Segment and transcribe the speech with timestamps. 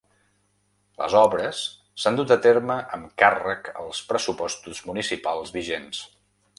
[1.01, 1.59] Les obres
[2.05, 6.07] s’han dut a terme amb càrrec als pressupostos municipals vigents.